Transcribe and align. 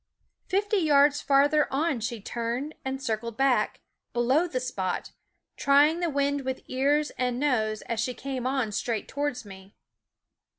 Fifty 0.47 0.77
yards 0.77 1.21
farther 1.21 1.71
on 1.71 1.99
she 1.99 2.19
turned 2.19 2.73
and 2.83 2.99
circled 2.99 3.37
back, 3.37 3.81
below 4.13 4.47
the 4.47 4.59
spot, 4.59 5.11
trying 5.57 5.99
the 5.99 6.09
wind 6.09 6.41
with 6.41 6.63
ears 6.67 7.11
and 7.19 7.39
nose 7.39 7.83
as 7.83 7.99
she 7.99 8.15
came 8.15 8.47
on 8.47 8.71
straight 8.71 9.07
towards 9.07 9.45
me. 9.45 9.75